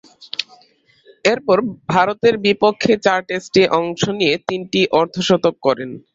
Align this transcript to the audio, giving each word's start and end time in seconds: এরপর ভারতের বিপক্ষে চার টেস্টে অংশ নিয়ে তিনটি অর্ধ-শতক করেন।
এরপর 1.25 1.57
ভারতের 1.91 2.35
বিপক্ষে 2.45 2.93
চার 3.05 3.19
টেস্টে 3.27 3.63
অংশ 3.79 4.01
নিয়ে 4.19 4.35
তিনটি 4.47 4.81
অর্ধ-শতক 4.99 5.55
করেন। 5.65 5.89